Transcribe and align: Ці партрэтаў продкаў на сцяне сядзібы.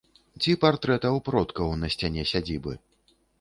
Ці 0.43 0.53
партрэтаў 0.63 1.19
продкаў 1.27 1.75
на 1.83 1.91
сцяне 1.97 2.27
сядзібы. 2.31 2.73